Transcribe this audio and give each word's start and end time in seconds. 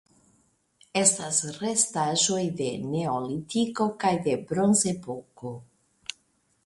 Estas 1.01 1.41
restaĵoj 1.65 2.39
de 2.61 2.69
Neolitiko 2.95 3.89
kaj 4.05 4.17
de 4.29 4.35
Bronzepoko. 4.49 5.53